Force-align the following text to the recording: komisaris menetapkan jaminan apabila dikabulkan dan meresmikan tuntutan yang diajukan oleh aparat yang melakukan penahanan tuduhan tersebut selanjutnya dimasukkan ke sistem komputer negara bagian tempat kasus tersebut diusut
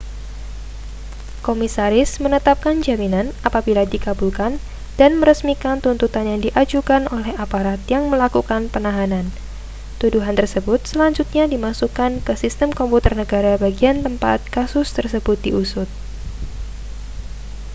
komisaris 1.47 2.11
menetapkan 2.25 2.75
jaminan 2.87 3.27
apabila 3.47 3.83
dikabulkan 3.93 4.53
dan 4.99 5.11
meresmikan 5.21 5.77
tuntutan 5.85 6.25
yang 6.31 6.39
diajukan 6.45 7.03
oleh 7.15 7.33
aparat 7.45 7.77
yang 7.93 8.03
melakukan 8.13 8.63
penahanan 8.73 9.25
tuduhan 10.01 10.33
tersebut 10.39 10.79
selanjutnya 10.91 11.43
dimasukkan 11.53 12.11
ke 12.25 12.33
sistem 12.43 12.69
komputer 12.79 13.13
negara 13.21 13.53
bagian 13.63 13.97
tempat 14.05 14.39
kasus 14.55 14.87
tersebut 14.97 15.37
diusut 15.45 15.85